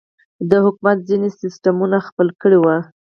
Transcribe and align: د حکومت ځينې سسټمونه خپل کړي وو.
د 0.49 0.51
حکومت 0.63 0.97
ځينې 1.09 1.29
سسټمونه 1.39 1.97
خپل 2.07 2.27
کړي 2.41 2.57
وو. 2.59 2.75